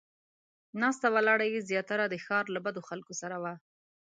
ناسته 0.81 1.07
ولاړه 1.15 1.45
یې 1.53 1.59
زیاتره 1.69 2.05
د 2.09 2.15
ښار 2.25 2.45
له 2.55 2.59
بدو 2.65 2.81
خلکو 2.89 3.13
سره 3.21 3.35
وه. 3.43 3.53